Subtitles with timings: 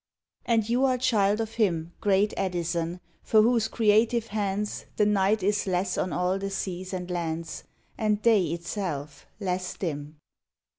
[0.47, 5.67] And you are child of Him, Great Edison, for whose creative hands The night is
[5.67, 7.65] less on all the seas and lands,
[7.99, 10.17] And day itself less dim.